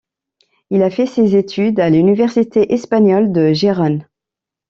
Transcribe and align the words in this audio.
Il 0.71 0.81
a 0.81 0.89
fait 0.89 1.05
ses 1.05 1.35
études 1.35 1.79
à 1.79 1.91
l'université 1.91 2.73
espagnole 2.73 3.31
de 3.31 3.53
Gérone. 3.53 4.07